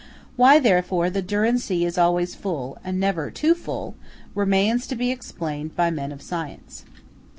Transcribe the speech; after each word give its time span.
Why, 0.35 0.57
therefore, 0.57 1.11
the 1.11 1.21
Dürren 1.21 1.59
See 1.59 1.85
is 1.85 1.95
always 1.95 2.33
full, 2.33 2.79
and 2.83 2.99
never 2.99 3.29
too 3.29 3.53
full, 3.53 3.93
remains 4.33 4.87
to 4.87 4.95
be 4.95 5.11
explained 5.11 5.75
by 5.75 5.91
men 5.91 6.11
of 6.11 6.23
science. 6.23 6.85